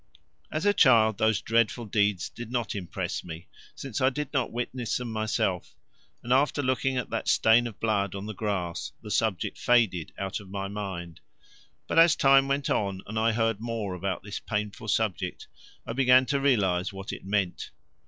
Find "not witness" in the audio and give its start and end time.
4.33-4.97